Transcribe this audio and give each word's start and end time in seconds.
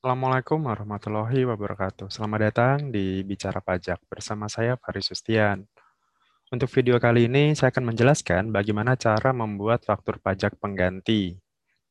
Assalamualaikum 0.00 0.64
warahmatullahi 0.64 1.44
wabarakatuh. 1.44 2.08
Selamat 2.08 2.48
datang 2.48 2.88
di 2.88 3.20
Bicara 3.20 3.60
Pajak 3.60 4.00
bersama 4.08 4.48
saya 4.48 4.80
Faris 4.80 5.12
Sustian. 5.12 5.68
Untuk 6.48 6.72
video 6.72 6.96
kali 6.96 7.28
ini 7.28 7.52
saya 7.52 7.68
akan 7.68 7.92
menjelaskan 7.92 8.48
bagaimana 8.48 8.96
cara 8.96 9.36
membuat 9.36 9.84
faktur 9.84 10.16
pajak 10.16 10.56
pengganti. 10.56 11.36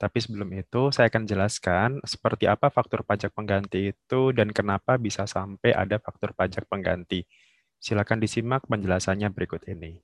Tapi 0.01 0.17
sebelum 0.25 0.49
itu 0.57 0.89
saya 0.89 1.05
akan 1.13 1.23
jelaskan 1.29 2.01
seperti 2.01 2.49
apa 2.49 2.73
faktur 2.73 3.05
pajak 3.05 3.29
pengganti 3.29 3.93
itu 3.93 4.33
dan 4.33 4.49
kenapa 4.57 4.97
bisa 4.97 5.29
sampai 5.29 5.69
ada 5.77 6.01
faktur 6.01 6.33
pajak 6.33 6.65
pengganti. 6.65 7.29
Silakan 7.77 8.17
disimak 8.25 8.65
penjelasannya 8.65 9.29
berikut 9.29 9.61
ini. 9.69 10.01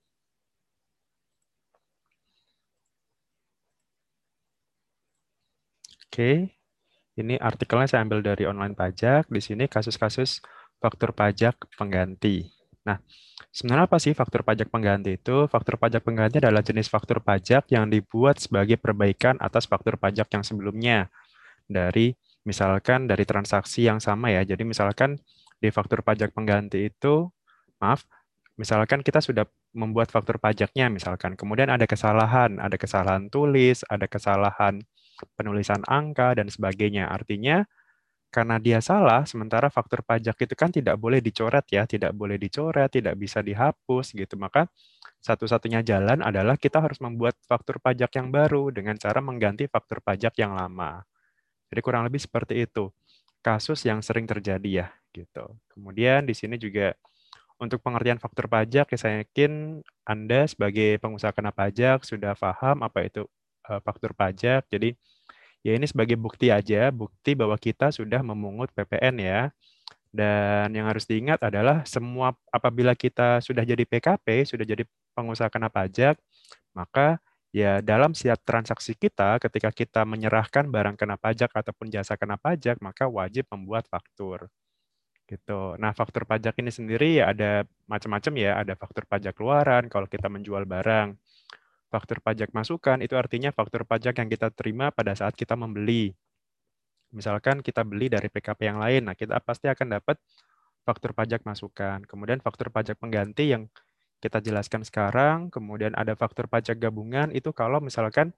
Oke, 6.06 6.54
ini 7.16 7.40
artikelnya 7.40 7.88
saya 7.88 8.02
ambil 8.04 8.20
dari 8.20 8.44
online 8.48 8.76
pajak. 8.76 9.32
Di 9.32 9.42
sini 9.44 9.72
kasus-kasus 9.72 10.44
faktur 10.80 11.16
pajak 11.16 11.56
pengganti. 11.80 12.52
Nah, 12.86 13.02
sebenarnya 13.50 13.90
apa 13.90 13.98
sih 13.98 14.14
faktur 14.14 14.46
pajak 14.46 14.70
pengganti 14.70 15.18
itu? 15.18 15.48
Faktur 15.50 15.80
pajak 15.80 16.06
pengganti 16.06 16.38
adalah 16.38 16.62
jenis 16.62 16.92
faktur 16.92 17.24
pajak 17.24 17.72
yang 17.74 17.90
dibuat 17.90 18.38
sebagai 18.38 18.78
perbaikan 18.78 19.40
atas 19.42 19.66
faktur 19.66 19.98
pajak 19.98 20.30
yang 20.30 20.44
sebelumnya. 20.46 21.10
Dari 21.66 22.14
misalkan 22.46 23.10
dari 23.10 23.26
transaksi 23.26 23.90
yang 23.90 23.98
sama 23.98 24.30
ya. 24.30 24.46
Jadi 24.46 24.62
misalkan 24.68 25.18
di 25.58 25.74
faktur 25.74 26.06
pajak 26.06 26.36
pengganti 26.36 26.94
itu, 26.94 27.32
maaf, 27.82 28.06
misalkan 28.60 29.02
kita 29.02 29.20
sudah 29.20 29.48
membuat 29.76 30.12
faktur 30.14 30.40
pajaknya 30.40 30.88
misalkan, 30.88 31.36
kemudian 31.36 31.68
ada 31.68 31.84
kesalahan, 31.84 32.62
ada 32.62 32.76
kesalahan 32.80 33.28
tulis, 33.28 33.84
ada 33.92 34.08
kesalahan 34.08 34.80
penulisan 35.38 35.82
angka, 35.88 36.36
dan 36.36 36.48
sebagainya. 36.52 37.08
Artinya, 37.10 37.64
karena 38.36 38.60
dia 38.60 38.84
salah, 38.84 39.24
sementara 39.24 39.72
faktur 39.72 40.04
pajak 40.04 40.36
itu 40.44 40.56
kan 40.60 40.68
tidak 40.68 41.00
boleh 41.00 41.24
dicoret 41.24 41.64
ya, 41.72 41.88
tidak 41.88 42.12
boleh 42.12 42.36
dicoret, 42.36 42.92
tidak 42.92 43.16
bisa 43.16 43.40
dihapus 43.40 44.12
gitu. 44.12 44.36
Maka 44.36 44.68
satu-satunya 45.24 45.82
jalan 45.88 46.20
adalah 46.20 46.60
kita 46.60 46.84
harus 46.84 47.00
membuat 47.00 47.40
faktur 47.48 47.80
pajak 47.80 48.12
yang 48.20 48.30
baru 48.36 48.76
dengan 48.76 49.00
cara 49.00 49.24
mengganti 49.24 49.72
faktur 49.72 50.04
pajak 50.04 50.36
yang 50.36 50.52
lama. 50.52 51.08
Jadi 51.72 51.80
kurang 51.80 52.04
lebih 52.06 52.20
seperti 52.22 52.68
itu. 52.68 52.92
Kasus 53.40 53.88
yang 53.88 54.04
sering 54.04 54.28
terjadi 54.28 54.70
ya 54.86 54.88
gitu. 55.16 55.56
Kemudian 55.72 56.28
di 56.28 56.36
sini 56.36 56.60
juga 56.60 56.92
untuk 57.56 57.80
pengertian 57.80 58.20
faktur 58.20 58.52
pajak 58.52 58.92
ya 58.92 58.98
saya 59.00 59.24
yakin 59.24 59.80
Anda 60.04 60.44
sebagai 60.44 61.00
pengusaha 61.00 61.32
kena 61.32 61.56
pajak 61.56 62.04
sudah 62.04 62.36
paham 62.36 62.84
apa 62.84 63.08
itu 63.08 63.24
uh, 63.70 63.82
faktur 63.82 64.14
pajak. 64.14 64.66
Jadi 64.70 64.94
ya 65.66 65.74
ini 65.74 65.86
sebagai 65.90 66.16
bukti 66.20 66.54
aja, 66.54 66.94
bukti 66.94 67.34
bahwa 67.34 67.58
kita 67.58 67.90
sudah 67.90 68.22
memungut 68.22 68.70
PPN 68.74 69.16
ya. 69.22 69.42
Dan 70.16 70.72
yang 70.72 70.88
harus 70.88 71.04
diingat 71.04 71.44
adalah 71.44 71.84
semua 71.84 72.32
apabila 72.48 72.96
kita 72.96 73.44
sudah 73.44 73.68
jadi 73.68 73.84
PKP, 73.84 74.48
sudah 74.48 74.64
jadi 74.64 74.88
pengusaha 75.12 75.52
kena 75.52 75.68
pajak, 75.68 76.16
maka 76.72 77.20
ya 77.52 77.84
dalam 77.84 78.16
setiap 78.16 78.40
transaksi 78.48 78.96
kita 78.96 79.44
ketika 79.44 79.76
kita 79.76 80.08
menyerahkan 80.08 80.72
barang 80.72 80.96
kena 80.96 81.20
pajak 81.20 81.52
ataupun 81.52 81.92
jasa 81.92 82.16
kena 82.16 82.40
pajak, 82.40 82.80
maka 82.80 83.12
wajib 83.12 83.44
membuat 83.52 83.92
faktur. 83.92 84.48
Gitu. 85.26 85.76
Nah, 85.82 85.92
faktur 85.92 86.24
pajak 86.24 86.54
ini 86.62 86.72
sendiri 86.72 87.20
ya 87.20 87.34
ada 87.34 87.66
macam-macam 87.90 88.34
ya, 88.40 88.52
ada 88.62 88.74
faktur 88.78 89.04
pajak 89.10 89.34
keluaran 89.36 89.90
kalau 89.92 90.08
kita 90.08 90.32
menjual 90.32 90.64
barang 90.70 91.18
faktur 91.96 92.20
pajak 92.20 92.52
masukan 92.52 93.00
itu 93.00 93.16
artinya 93.16 93.56
faktur 93.56 93.88
pajak 93.88 94.20
yang 94.20 94.28
kita 94.28 94.52
terima 94.52 94.92
pada 94.92 95.16
saat 95.16 95.32
kita 95.40 95.56
membeli. 95.56 96.12
Misalkan 97.16 97.64
kita 97.64 97.88
beli 97.88 98.12
dari 98.12 98.28
PKP 98.28 98.68
yang 98.68 98.84
lain, 98.84 99.08
nah 99.08 99.16
kita 99.16 99.40
pasti 99.40 99.72
akan 99.72 99.96
dapat 99.96 100.20
faktur 100.84 101.16
pajak 101.16 101.48
masukan. 101.48 102.04
Kemudian 102.04 102.44
faktur 102.44 102.68
pajak 102.68 103.00
pengganti 103.00 103.56
yang 103.56 103.72
kita 104.20 104.44
jelaskan 104.44 104.84
sekarang, 104.84 105.48
kemudian 105.48 105.96
ada 105.96 106.20
faktur 106.20 106.52
pajak 106.52 106.76
gabungan, 106.76 107.32
itu 107.32 107.56
kalau 107.56 107.80
misalkan 107.80 108.36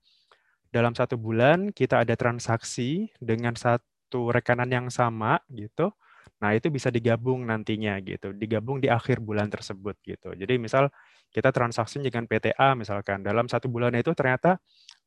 dalam 0.69 0.93
satu 0.93 1.17
bulan 1.17 1.73
kita 1.73 2.05
ada 2.05 2.13
transaksi 2.13 3.09
dengan 3.17 3.57
satu 3.57 4.29
rekanan 4.29 4.69
yang 4.69 4.87
sama 4.93 5.41
gitu, 5.49 5.89
nah 6.37 6.53
itu 6.53 6.69
bisa 6.69 6.93
digabung 6.93 7.49
nantinya 7.49 7.97
gitu, 8.05 8.35
digabung 8.35 8.77
di 8.77 8.91
akhir 8.93 9.23
bulan 9.23 9.49
tersebut 9.49 9.97
gitu. 10.05 10.37
Jadi 10.37 10.61
misal 10.61 10.93
kita 11.31 11.51
transaksi 11.53 12.01
dengan 12.01 12.25
PTA 12.25 12.73
misalkan. 12.77 13.21
Dalam 13.23 13.47
satu 13.51 13.67
bulan 13.71 13.93
itu 13.95 14.11
ternyata 14.15 14.57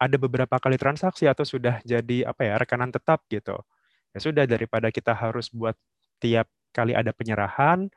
ada 0.00 0.16
beberapa 0.20 0.56
kali 0.60 0.76
transaksi 0.80 1.26
atau 1.28 1.44
sudah 1.44 1.80
jadi 1.84 2.28
apa 2.30 2.42
ya 2.46 2.54
rekanan 2.60 2.92
tetap 2.92 3.24
gitu. 3.28 3.56
Ya 4.14 4.18
sudah 4.22 4.44
daripada 4.48 4.88
kita 4.92 5.12
harus 5.16 5.50
buat 5.52 5.76
tiap 6.22 6.48
kali 6.74 6.94
ada 6.94 7.10
penyerahan 7.14 7.90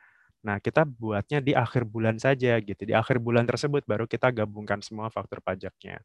nah 0.44 0.59
kita 0.59 0.84
buatnya 0.84 1.39
di 1.39 1.56
akhir 1.56 1.88
bulan 1.88 2.19
saja 2.19 2.59
gitu. 2.59 2.84
Di 2.84 2.91
akhir 2.91 3.23
bulan 3.23 3.47
tersebut 3.47 3.88
baru 3.88 4.03
kita 4.11 4.28
gabungkan 4.35 4.84
semua 4.84 5.07
faktur 5.07 5.40
pajaknya. 5.40 6.03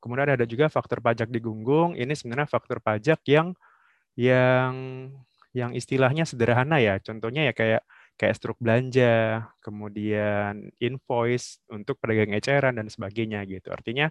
Kemudian 0.00 0.32
ada 0.32 0.48
juga 0.48 0.72
faktur 0.72 1.04
pajak 1.04 1.28
digunggung. 1.28 1.92
Ini 1.96 2.12
sebenarnya 2.16 2.48
faktur 2.48 2.80
pajak 2.80 3.20
yang 3.28 3.52
yang 4.16 4.72
yang 5.52 5.72
istilahnya 5.76 6.24
sederhana 6.28 6.80
ya. 6.80 6.96
Contohnya 7.04 7.48
ya 7.48 7.52
kayak 7.56 7.82
kayak 8.16 8.36
struk 8.40 8.58
belanja, 8.60 9.46
kemudian 9.60 10.72
invoice 10.80 11.60
untuk 11.68 12.00
pedagang 12.00 12.32
eceran 12.36 12.76
dan 12.80 12.88
sebagainya 12.88 13.44
gitu. 13.48 13.72
Artinya 13.72 14.08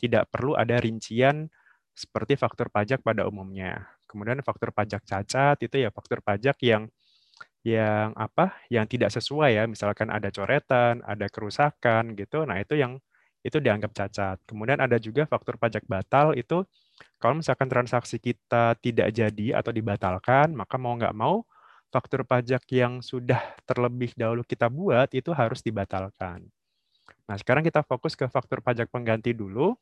tidak 0.00 0.28
perlu 0.32 0.56
ada 0.56 0.80
rincian 0.80 1.48
seperti 1.92 2.40
faktur 2.40 2.72
pajak 2.72 3.04
pada 3.04 3.28
umumnya. 3.28 3.86
Kemudian 4.08 4.40
faktur 4.44 4.72
pajak 4.72 5.04
cacat 5.04 5.56
itu 5.60 5.76
ya 5.84 5.92
faktur 5.92 6.20
pajak 6.24 6.56
yang 6.64 6.88
yang 7.62 8.10
apa? 8.18 8.58
yang 8.72 8.86
tidak 8.90 9.14
sesuai 9.14 9.50
ya, 9.54 9.64
misalkan 9.70 10.10
ada 10.10 10.28
coretan, 10.34 11.00
ada 11.06 11.26
kerusakan 11.30 12.18
gitu. 12.18 12.42
Nah, 12.48 12.58
itu 12.58 12.74
yang 12.78 12.98
itu 13.42 13.58
dianggap 13.58 13.90
cacat. 13.94 14.38
Kemudian 14.46 14.78
ada 14.82 14.98
juga 15.02 15.26
faktur 15.26 15.58
pajak 15.58 15.86
batal 15.86 16.34
itu 16.38 16.62
kalau 17.18 17.38
misalkan 17.38 17.66
transaksi 17.70 18.18
kita 18.18 18.78
tidak 18.82 19.10
jadi 19.14 19.58
atau 19.58 19.70
dibatalkan, 19.74 20.54
maka 20.54 20.76
mau 20.78 20.94
nggak 20.98 21.14
mau 21.14 21.46
faktur 21.92 22.24
pajak 22.24 22.64
yang 22.72 23.04
sudah 23.04 23.38
terlebih 23.68 24.16
dahulu 24.16 24.40
kita 24.40 24.72
buat 24.72 25.12
itu 25.12 25.28
harus 25.36 25.60
dibatalkan. 25.60 26.48
Nah, 27.28 27.36
sekarang 27.36 27.60
kita 27.60 27.84
fokus 27.84 28.16
ke 28.16 28.24
faktur 28.32 28.64
pajak 28.64 28.88
pengganti 28.88 29.36
dulu. 29.36 29.76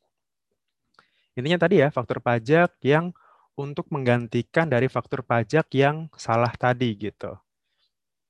Intinya 1.39 1.63
tadi 1.63 1.79
ya, 1.79 1.95
faktur 1.95 2.19
pajak 2.19 2.75
yang 2.83 3.15
untuk 3.55 3.87
menggantikan 3.95 4.67
dari 4.67 4.91
faktur 4.91 5.23
pajak 5.23 5.71
yang 5.79 6.11
salah 6.19 6.51
tadi 6.59 6.99
gitu. 6.99 7.39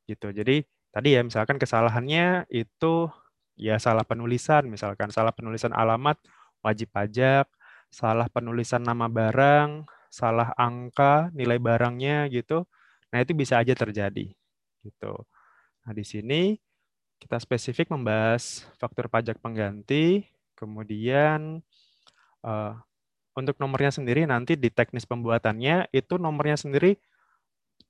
Gitu. 0.05 0.29
Jadi 0.29 0.69
tadi 0.93 1.17
ya 1.17 1.25
misalkan 1.25 1.57
kesalahannya 1.57 2.45
itu 2.53 3.09
ya 3.57 3.81
salah 3.81 4.05
penulisan, 4.05 4.69
misalkan 4.69 5.09
salah 5.09 5.33
penulisan 5.33 5.73
alamat 5.73 6.21
wajib 6.61 6.93
pajak, 6.93 7.49
salah 7.89 8.29
penulisan 8.29 8.85
nama 8.85 9.09
barang, 9.09 9.89
salah 10.13 10.53
angka 10.61 11.33
nilai 11.33 11.57
barangnya 11.57 12.29
gitu 12.29 12.69
Nah, 13.11 13.19
itu 13.23 13.33
bisa 13.35 13.59
aja 13.59 13.75
terjadi. 13.75 14.31
Gitu. 14.81 15.13
Nah, 15.85 15.93
di 15.93 16.05
sini 16.07 16.57
kita 17.21 17.37
spesifik 17.37 17.93
membahas 17.93 18.65
faktur 18.81 19.13
pajak 19.13 19.37
pengganti, 19.45 20.25
kemudian 20.57 21.61
uh, 22.41 22.73
untuk 23.37 23.61
nomornya 23.61 23.93
sendiri 23.93 24.25
nanti 24.25 24.57
di 24.57 24.73
teknis 24.73 25.05
pembuatannya 25.05 25.93
itu 25.93 26.17
nomornya 26.17 26.57
sendiri 26.57 26.97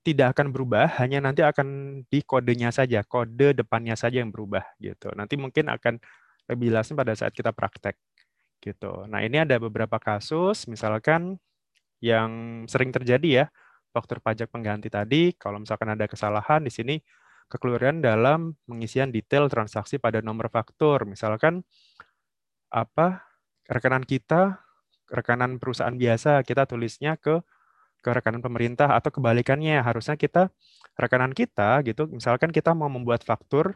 tidak 0.01 0.33
akan 0.33 0.49
berubah, 0.49 0.97
hanya 0.97 1.21
nanti 1.21 1.45
akan 1.45 2.01
di 2.09 2.25
kodenya 2.25 2.73
saja, 2.73 3.05
kode 3.05 3.53
depannya 3.53 3.93
saja 3.93 4.19
yang 4.19 4.33
berubah 4.33 4.65
gitu. 4.81 5.13
Nanti 5.13 5.37
mungkin 5.37 5.69
akan 5.69 6.01
lebih 6.49 6.73
jelasnya 6.73 6.97
pada 6.97 7.13
saat 7.13 7.31
kita 7.37 7.53
praktek 7.53 7.95
gitu. 8.61 9.05
Nah, 9.05 9.21
ini 9.21 9.45
ada 9.45 9.61
beberapa 9.61 10.01
kasus 10.01 10.65
misalkan 10.65 11.37
yang 12.01 12.63
sering 12.65 12.89
terjadi 12.89 13.29
ya 13.29 13.45
faktur 13.91 14.23
pajak 14.23 14.47
pengganti 14.49 14.87
tadi, 14.87 15.35
kalau 15.35 15.59
misalkan 15.61 15.91
ada 15.91 16.07
kesalahan 16.07 16.63
di 16.63 16.71
sini 16.71 16.95
kekeliruan 17.51 17.99
dalam 17.99 18.55
pengisian 18.63 19.11
detail 19.11 19.51
transaksi 19.51 19.99
pada 19.99 20.23
nomor 20.23 20.47
faktur. 20.47 21.03
Misalkan 21.03 21.67
apa 22.71 23.27
rekanan 23.67 24.07
kita, 24.07 24.63
rekanan 25.11 25.59
perusahaan 25.59 25.91
biasa 25.91 26.39
kita 26.47 26.63
tulisnya 26.63 27.19
ke 27.19 27.43
ke 28.01 28.09
rekanan 28.09 28.39
pemerintah 28.39 28.95
atau 28.95 29.11
kebalikannya. 29.11 29.83
Harusnya 29.83 30.15
kita 30.15 30.49
rekanan 30.95 31.35
kita 31.35 31.83
gitu 31.83 32.07
misalkan 32.09 32.49
kita 32.55 32.71
mau 32.71 32.87
membuat 32.87 33.21
faktur 33.27 33.75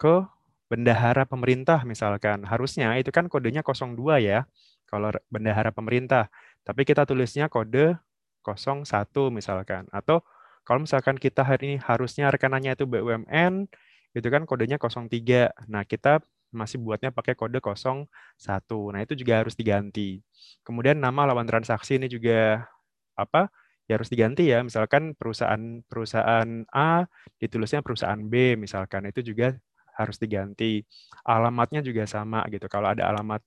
ke 0.00 0.24
bendahara 0.72 1.28
pemerintah 1.28 1.84
misalkan. 1.84 2.42
Harusnya 2.48 2.96
itu 2.96 3.12
kan 3.14 3.28
kodenya 3.28 3.60
02 3.62 4.18
ya 4.24 4.48
kalau 4.88 5.12
bendahara 5.28 5.70
pemerintah. 5.70 6.32
Tapi 6.64 6.88
kita 6.88 7.04
tulisnya 7.04 7.52
kode 7.52 8.00
01 8.44 9.32
misalkan. 9.32 9.88
Atau 9.88 10.20
kalau 10.68 10.84
misalkan 10.84 11.16
kita 11.16 11.40
hari 11.44 11.74
ini 11.74 11.76
harusnya 11.80 12.28
rekanannya 12.28 12.76
itu 12.76 12.84
BUMN, 12.84 13.68
itu 14.12 14.28
kan 14.28 14.44
kodenya 14.44 14.76
03. 14.76 15.52
Nah, 15.68 15.84
kita 15.88 16.20
masih 16.52 16.78
buatnya 16.80 17.10
pakai 17.10 17.34
kode 17.34 17.58
01. 17.58 18.92
Nah, 18.92 19.00
itu 19.02 19.16
juga 19.16 19.40
harus 19.40 19.56
diganti. 19.56 20.20
Kemudian 20.62 21.00
nama 21.00 21.24
lawan 21.28 21.48
transaksi 21.48 21.96
ini 21.96 22.06
juga 22.12 22.68
apa? 23.16 23.48
ya 23.88 24.00
harus 24.00 24.08
diganti 24.08 24.48
ya. 24.52 24.64
Misalkan 24.64 25.12
perusahaan 25.16 25.84
perusahaan 25.86 26.48
A 26.72 27.04
ditulisnya 27.40 27.84
perusahaan 27.84 28.20
B 28.20 28.56
misalkan 28.56 29.08
itu 29.08 29.20
juga 29.20 29.56
harus 29.94 30.16
diganti. 30.18 30.82
Alamatnya 31.24 31.80
juga 31.84 32.04
sama 32.08 32.44
gitu. 32.50 32.66
Kalau 32.66 32.90
ada 32.92 33.06
alamat 33.08 33.42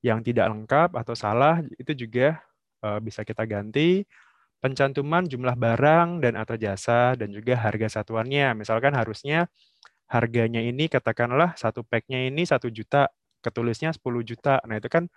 yang 0.00 0.24
tidak 0.24 0.48
lengkap 0.48 0.96
atau 0.96 1.14
salah 1.18 1.60
itu 1.76 1.92
juga 2.06 2.40
uh, 2.84 2.98
bisa 3.02 3.26
kita 3.26 3.44
ganti. 3.44 4.06
Pencantuman 4.60 5.24
jumlah 5.24 5.56
barang 5.56 6.20
dan 6.20 6.36
atau 6.36 6.52
jasa 6.60 7.16
dan 7.16 7.32
juga 7.32 7.56
harga 7.56 8.00
satuannya. 8.00 8.52
Misalkan 8.60 8.92
harusnya 8.92 9.48
harganya 10.10 10.60
ini 10.64 10.88
katakanlah 10.90 11.56
satu 11.58 11.82
packnya 11.86 12.28
ini 12.28 12.44
satu 12.48 12.68
juta, 12.72 13.08
ketulisnya 13.44 13.92
10 13.96 14.22
juta. 14.24 14.60
Nah 14.68 14.76
itu 14.80 14.88
kan 14.92 15.08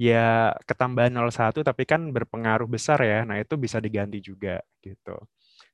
ya 0.00 0.52
ketambahan 0.64 1.12
01 1.14 1.60
tapi 1.62 1.84
kan 1.88 2.10
berpengaruh 2.14 2.66
besar 2.70 2.98
ya. 3.04 3.22
Nah, 3.28 3.38
itu 3.40 3.54
bisa 3.60 3.78
diganti 3.82 4.18
juga 4.24 4.60
gitu. 4.84 5.16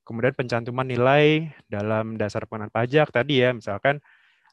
Kemudian 0.06 0.35
pencantuman 0.37 0.87
nilai 0.89 1.53
dalam 1.69 2.17
dasar 2.21 2.45
pengenaan 2.49 2.73
pajak 2.73 3.12
tadi 3.15 3.45
ya, 3.45 3.53
misalkan 3.55 4.00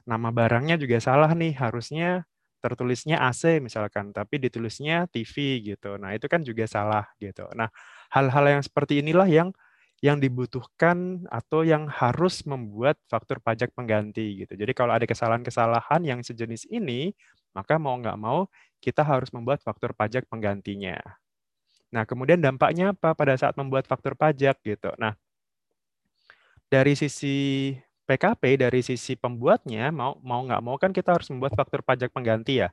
nama 0.07 0.29
barangnya 0.33 0.77
juga 0.81 0.99
salah 1.03 1.31
nih, 1.37 1.55
harusnya 1.57 2.25
tertulisnya 2.63 3.21
AC 3.23 3.61
misalkan, 3.63 4.11
tapi 4.15 4.37
ditulisnya 4.41 5.07
TV 5.11 5.63
gitu. 5.63 5.97
Nah, 6.01 6.13
itu 6.17 6.27
kan 6.31 6.41
juga 6.45 6.65
salah 6.69 7.05
gitu. 7.21 7.47
Nah, 7.57 7.69
hal-hal 8.13 8.45
yang 8.59 8.63
seperti 8.63 9.01
inilah 9.01 9.27
yang 9.29 9.49
yang 10.03 10.19
dibutuhkan 10.19 11.23
atau 11.31 11.63
yang 11.63 11.87
harus 11.87 12.43
membuat 12.45 12.99
faktur 13.07 13.39
pajak 13.39 13.71
pengganti 13.73 14.43
gitu. 14.45 14.53
Jadi 14.53 14.71
kalau 14.75 14.91
ada 14.93 15.07
kesalahan-kesalahan 15.07 16.01
yang 16.03 16.19
sejenis 16.21 16.67
ini, 16.69 17.15
maka 17.55 17.79
mau 17.79 17.95
nggak 17.97 18.19
mau 18.19 18.45
kita 18.83 19.01
harus 19.01 19.31
membuat 19.31 19.63
faktur 19.63 19.95
pajak 19.95 20.27
penggantinya. 20.27 20.99
Nah, 21.95 22.03
kemudian 22.03 22.43
dampaknya 22.43 22.91
apa 22.91 23.15
pada 23.15 23.33
saat 23.39 23.55
membuat 23.55 23.87
faktur 23.87 24.13
pajak 24.19 24.59
gitu. 24.61 24.91
Nah, 24.99 25.15
dari 26.69 26.93
sisi 26.97 27.71
PKP, 28.05 28.61
dari 28.61 28.81
sisi 28.85 29.17
pembuatnya, 29.17 29.89
mau 29.89 30.19
mau 30.21 30.45
nggak 30.45 30.61
mau 30.61 30.75
kan 30.77 30.91
kita 30.93 31.17
harus 31.17 31.29
membuat 31.33 31.57
faktur 31.57 31.81
pajak 31.81 32.13
pengganti 32.13 32.61
ya. 32.61 32.69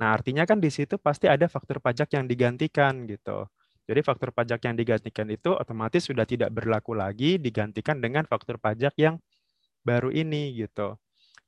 Nah, 0.00 0.16
artinya 0.16 0.44
kan 0.48 0.58
di 0.62 0.70
situ 0.72 0.98
pasti 1.00 1.26
ada 1.30 1.46
faktur 1.50 1.78
pajak 1.82 2.14
yang 2.16 2.26
digantikan 2.30 3.06
gitu. 3.10 3.46
Jadi 3.84 4.00
faktur 4.00 4.32
pajak 4.32 4.64
yang 4.64 4.76
digantikan 4.80 5.28
itu 5.28 5.52
otomatis 5.52 6.08
sudah 6.08 6.24
tidak 6.24 6.50
berlaku 6.56 6.96
lagi, 6.96 7.36
digantikan 7.36 8.00
dengan 8.00 8.24
faktur 8.24 8.56
pajak 8.56 8.96
yang 8.96 9.20
baru 9.84 10.08
ini 10.08 10.56
gitu. 10.56 10.96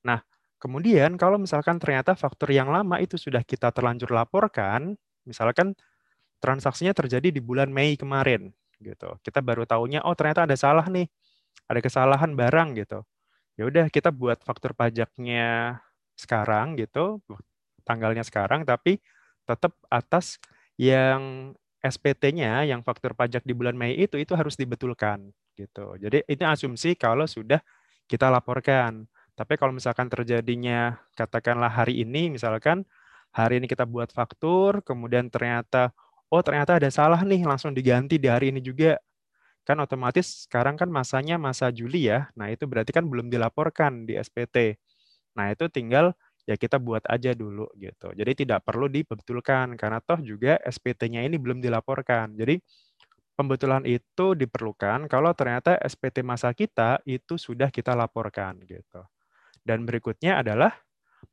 Nah, 0.05 0.21
kemudian 0.61 1.17
kalau 1.17 1.41
misalkan 1.41 1.81
ternyata 1.81 2.13
faktur 2.13 2.53
yang 2.53 2.69
lama 2.69 3.01
itu 3.01 3.17
sudah 3.17 3.41
kita 3.41 3.73
terlanjur 3.73 4.13
laporkan, 4.13 4.95
misalkan 5.25 5.73
transaksinya 6.41 6.93
terjadi 6.93 7.33
di 7.33 7.41
bulan 7.41 7.73
Mei 7.73 7.97
kemarin 7.97 8.53
gitu. 8.81 9.17
Kita 9.25 9.41
baru 9.41 9.65
tahunya 9.65 10.05
oh 10.05 10.13
ternyata 10.13 10.45
ada 10.45 10.57
salah 10.59 10.85
nih. 10.87 11.09
Ada 11.67 11.81
kesalahan 11.83 12.37
barang 12.37 12.79
gitu. 12.79 13.03
Ya 13.57 13.65
udah 13.67 13.89
kita 13.89 14.13
buat 14.13 14.45
faktur 14.45 14.77
pajaknya 14.77 15.81
sekarang 16.17 16.77
gitu, 16.81 17.21
tanggalnya 17.85 18.25
sekarang 18.25 18.65
tapi 18.69 19.01
tetap 19.49 19.77
atas 19.89 20.41
yang 20.77 21.53
SPT-nya 21.87 22.67
yang 22.67 22.83
faktur 22.83 23.15
pajak 23.15 23.47
di 23.47 23.55
bulan 23.55 23.79
Mei 23.79 23.95
itu 23.97 24.19
itu 24.19 24.35
harus 24.35 24.59
dibetulkan 24.59 25.31
gitu. 25.57 25.97
Jadi 25.97 26.27
ini 26.29 26.45
asumsi 26.45 26.99
kalau 26.99 27.25
sudah 27.25 27.63
kita 28.11 28.29
laporkan. 28.29 29.07
Tapi 29.37 29.55
kalau 29.61 29.73
misalkan 29.73 30.09
terjadinya 30.09 30.97
katakanlah 31.15 31.69
hari 31.69 32.03
ini 32.03 32.33
misalkan 32.35 32.85
hari 33.31 33.61
ini 33.61 33.69
kita 33.69 33.85
buat 33.85 34.09
faktur 34.11 34.81
kemudian 34.81 35.29
ternyata 35.29 35.93
oh 36.33 36.41
ternyata 36.41 36.81
ada 36.81 36.89
salah 36.89 37.21
nih 37.23 37.45
langsung 37.45 37.73
diganti 37.77 38.19
di 38.19 38.29
hari 38.29 38.51
ini 38.51 38.61
juga. 38.65 38.99
Kan 39.67 39.83
otomatis 39.83 40.47
sekarang 40.47 40.79
kan 40.79 40.87
masanya 40.87 41.37
masa 41.43 41.75
Juli 41.75 42.07
ya. 42.07 42.31
Nah, 42.39 42.55
itu 42.55 42.71
berarti 42.71 42.95
kan 42.95 43.03
belum 43.03 43.27
dilaporkan 43.35 44.07
di 44.07 44.15
SPT. 44.15 44.79
Nah, 45.35 45.51
itu 45.51 45.67
tinggal 45.67 46.15
ya 46.47 46.55
kita 46.55 46.79
buat 46.79 47.03
aja 47.11 47.35
dulu 47.35 47.67
gitu. 47.77 48.15
Jadi 48.15 48.47
tidak 48.47 48.63
perlu 48.63 48.87
dibetulkan 48.87 49.75
karena 49.75 49.99
toh 49.99 50.23
juga 50.23 50.57
SPT-nya 50.63 51.27
ini 51.27 51.37
belum 51.37 51.59
dilaporkan. 51.59 52.39
Jadi 52.39 52.63
pembetulan 53.35 53.83
itu 53.85 54.33
diperlukan 54.39 55.11
kalau 55.11 55.35
ternyata 55.37 55.77
SPT 55.83 56.23
masa 56.25 56.55
kita 56.55 57.03
itu 57.05 57.37
sudah 57.37 57.69
kita 57.69 57.93
laporkan 57.93 58.63
gitu. 58.65 59.03
Dan 59.67 59.83
berikutnya 59.83 60.41
adalah 60.41 60.71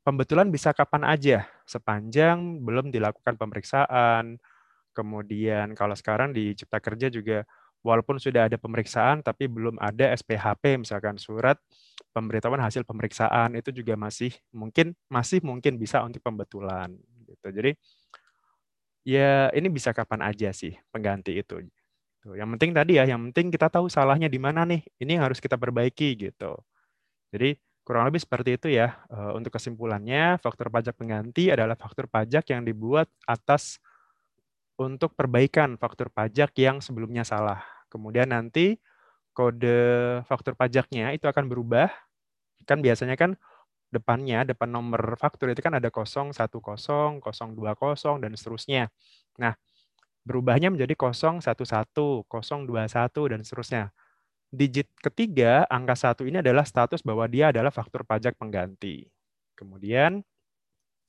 pembetulan 0.02 0.50
bisa 0.50 0.74
kapan 0.74 1.06
aja 1.06 1.46
sepanjang 1.64 2.60
belum 2.66 2.90
dilakukan 2.90 3.38
pemeriksaan. 3.38 4.42
Kemudian 4.94 5.74
kalau 5.78 5.94
sekarang 5.94 6.34
di 6.34 6.54
Cipta 6.58 6.82
Kerja 6.82 7.06
juga 7.10 7.46
walaupun 7.84 8.16
sudah 8.16 8.48
ada 8.48 8.56
pemeriksaan 8.56 9.20
tapi 9.20 9.46
belum 9.46 9.76
ada 9.76 10.10
SPHP 10.16 10.80
misalkan 10.80 11.20
surat 11.20 11.60
pemberitahuan 12.16 12.64
hasil 12.64 12.82
pemeriksaan 12.88 13.54
itu 13.54 13.70
juga 13.70 13.94
masih 13.94 14.32
mungkin 14.50 14.96
masih 15.12 15.44
mungkin 15.44 15.76
bisa 15.76 16.00
untuk 16.00 16.24
pembetulan 16.24 16.96
gitu. 17.28 17.48
Jadi 17.52 17.76
ya 19.04 19.52
ini 19.52 19.68
bisa 19.68 19.92
kapan 19.92 20.24
aja 20.24 20.50
sih 20.56 20.72
pengganti 20.88 21.36
itu. 21.36 21.60
Yang 22.32 22.48
penting 22.56 22.72
tadi 22.72 22.96
ya, 22.96 23.04
yang 23.04 23.20
penting 23.30 23.52
kita 23.52 23.68
tahu 23.68 23.92
salahnya 23.92 24.32
di 24.32 24.40
mana 24.40 24.64
nih. 24.64 24.80
Ini 24.96 25.20
yang 25.20 25.28
harus 25.28 25.44
kita 25.44 25.60
perbaiki 25.60 26.16
gitu. 26.16 26.56
Jadi 27.28 27.60
kurang 27.84 28.08
lebih 28.08 28.24
seperti 28.24 28.56
itu 28.56 28.68
ya. 28.72 28.96
Eh, 29.12 29.32
untuk 29.36 29.52
kesimpulannya, 29.52 30.40
faktor 30.40 30.72
pajak 30.72 30.96
pengganti 30.96 31.52
adalah 31.52 31.76
faktor 31.76 32.08
pajak 32.08 32.48
yang 32.48 32.64
dibuat 32.64 33.12
atas 33.28 33.76
untuk 34.80 35.12
perbaikan 35.14 35.76
faktur 35.76 36.08
pajak 36.08 36.56
yang 36.56 36.80
sebelumnya 36.80 37.22
salah. 37.22 37.73
Kemudian 37.94 38.34
nanti 38.34 38.82
kode 39.30 39.78
faktur 40.26 40.58
pajaknya 40.58 41.14
itu 41.14 41.30
akan 41.30 41.46
berubah. 41.46 41.86
Kan 42.66 42.82
biasanya 42.82 43.14
kan 43.14 43.38
depannya, 43.94 44.42
depan 44.42 44.66
nomor 44.66 45.14
faktur 45.14 45.54
itu 45.54 45.62
kan 45.62 45.78
ada 45.78 45.86
010, 45.94 46.34
020, 46.34 48.18
dan 48.18 48.34
seterusnya. 48.34 48.90
Nah, 49.38 49.54
berubahnya 50.26 50.74
menjadi 50.74 50.98
011, 50.98 51.46
021, 52.26 53.30
dan 53.30 53.40
seterusnya. 53.46 53.94
Digit 54.50 54.90
ketiga, 54.98 55.62
angka 55.70 55.94
satu 55.94 56.26
ini 56.26 56.42
adalah 56.42 56.66
status 56.66 57.06
bahwa 57.06 57.30
dia 57.30 57.54
adalah 57.54 57.70
faktur 57.70 58.02
pajak 58.02 58.34
pengganti. 58.34 59.06
Kemudian, 59.54 60.26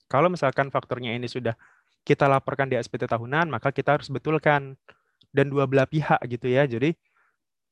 kalau 0.06 0.30
misalkan 0.30 0.70
fakturnya 0.70 1.18
ini 1.18 1.26
sudah 1.26 1.58
kita 2.06 2.30
laporkan 2.30 2.70
di 2.70 2.78
SPT 2.78 3.10
tahunan, 3.10 3.50
maka 3.50 3.74
kita 3.74 3.98
harus 3.98 4.14
betulkan 4.14 4.78
dan 5.36 5.52
dua 5.52 5.68
belah 5.68 5.86
pihak 5.86 6.24
gitu 6.32 6.48
ya. 6.48 6.64
Jadi 6.64 6.96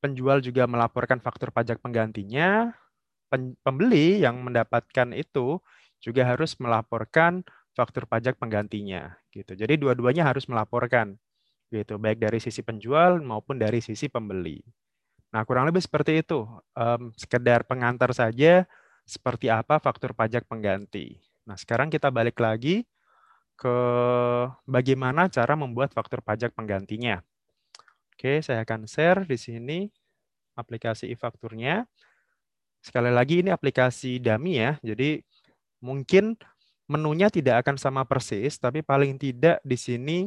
penjual 0.03 0.43
juga 0.43 0.67
melaporkan 0.67 1.23
faktur 1.23 1.55
pajak 1.55 1.79
penggantinya, 1.79 2.75
pembeli 3.63 4.21
yang 4.21 4.43
mendapatkan 4.43 5.15
itu 5.15 5.63
juga 6.03 6.27
harus 6.27 6.59
melaporkan 6.59 7.41
faktur 7.73 8.05
pajak 8.05 8.35
penggantinya 8.37 9.15
gitu. 9.31 9.55
Jadi 9.55 9.79
dua-duanya 9.79 10.27
harus 10.27 10.45
melaporkan 10.51 11.15
gitu, 11.73 11.97
baik 11.97 12.21
dari 12.21 12.37
sisi 12.37 12.61
penjual 12.61 13.23
maupun 13.23 13.57
dari 13.57 13.81
sisi 13.81 14.11
pembeli. 14.11 14.61
Nah, 15.33 15.41
kurang 15.49 15.65
lebih 15.65 15.81
seperti 15.81 16.21
itu. 16.21 16.45
Um, 16.77 17.09
sekedar 17.17 17.65
pengantar 17.65 18.13
saja 18.13 18.69
seperti 19.07 19.49
apa 19.49 19.81
faktur 19.81 20.13
pajak 20.13 20.45
pengganti. 20.45 21.17
Nah, 21.49 21.57
sekarang 21.57 21.89
kita 21.89 22.13
balik 22.13 22.37
lagi 22.37 22.85
ke 23.57 23.75
bagaimana 24.69 25.29
cara 25.33 25.57
membuat 25.57 25.91
faktur 25.97 26.21
pajak 26.21 26.53
penggantinya. 26.53 27.25
Oke, 28.13 28.45
saya 28.45 28.61
akan 28.61 28.85
share 28.85 29.25
di 29.25 29.37
sini 29.41 29.89
aplikasi 30.53 31.09
e-fakturnya. 31.09 31.89
Sekali 32.77 33.09
lagi 33.09 33.41
ini 33.41 33.49
aplikasi 33.49 34.21
dummy 34.21 34.61
ya, 34.61 34.77
jadi 34.85 35.25
mungkin 35.81 36.37
menunya 36.85 37.33
tidak 37.33 37.65
akan 37.65 37.75
sama 37.81 38.05
persis, 38.05 38.61
tapi 38.61 38.85
paling 38.85 39.17
tidak 39.17 39.57
di 39.65 39.73
sini 39.79 40.17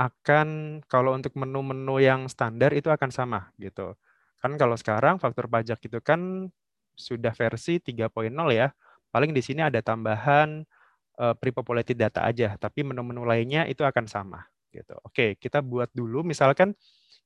akan 0.00 0.80
kalau 0.90 1.14
untuk 1.14 1.36
menu-menu 1.38 2.02
yang 2.02 2.26
standar 2.26 2.74
itu 2.74 2.90
akan 2.90 3.14
sama 3.14 3.54
gitu. 3.60 3.94
Kan 4.42 4.58
kalau 4.58 4.74
sekarang 4.74 5.22
faktur 5.22 5.46
pajak 5.46 5.78
itu 5.84 6.02
kan 6.02 6.50
sudah 6.98 7.30
versi 7.38 7.78
3.0 7.78 8.34
ya. 8.50 8.74
Paling 9.14 9.30
di 9.30 9.44
sini 9.44 9.62
ada 9.62 9.78
tambahan 9.78 10.64
uh, 11.22 11.34
pre-populated 11.38 11.94
data 11.94 12.26
aja, 12.26 12.56
tapi 12.58 12.82
menu-menu 12.82 13.22
lainnya 13.22 13.68
itu 13.68 13.84
akan 13.86 14.08
sama 14.10 14.51
gitu. 14.72 14.96
Oke, 15.04 15.36
kita 15.36 15.60
buat 15.60 15.92
dulu 15.92 16.24
misalkan 16.24 16.72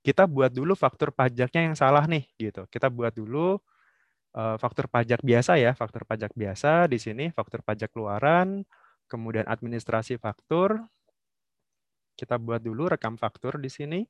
kita 0.02 0.26
buat 0.26 0.50
dulu 0.54 0.74
faktur 0.78 1.10
pajaknya 1.10 1.72
yang 1.72 1.76
salah 1.78 2.04
nih 2.06 2.26
gitu. 2.38 2.66
Kita 2.70 2.90
buat 2.90 3.14
dulu 3.14 3.58
uh, 4.34 4.56
faktur 4.58 4.86
pajak 4.86 5.22
biasa 5.22 5.58
ya, 5.58 5.72
faktur 5.74 6.02
pajak 6.06 6.34
biasa 6.34 6.86
di 6.90 6.98
sini 7.00 7.30
faktur 7.30 7.62
pajak 7.62 7.90
keluaran, 7.94 8.62
kemudian 9.10 9.46
administrasi 9.46 10.18
faktur. 10.18 10.82
Kita 12.16 12.40
buat 12.40 12.62
dulu 12.62 12.90
rekam 12.90 13.18
faktur 13.18 13.60
di 13.60 13.68
sini. 13.68 14.00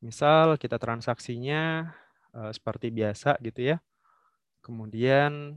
Misal 0.00 0.56
kita 0.56 0.80
transaksinya 0.80 1.92
uh, 2.34 2.52
seperti 2.52 2.88
biasa 2.90 3.36
gitu 3.44 3.74
ya. 3.74 3.76
Kemudian 4.60 5.56